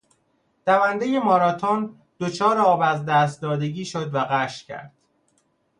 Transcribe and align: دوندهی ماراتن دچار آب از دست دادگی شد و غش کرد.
دوندهی 0.65 1.19
ماراتن 1.19 1.89
دچار 2.19 2.57
آب 2.57 2.81
از 2.83 3.05
دست 3.05 3.41
دادگی 3.41 3.85
شد 3.85 4.15
و 4.15 4.19
غش 4.25 4.63
کرد. 4.65 4.93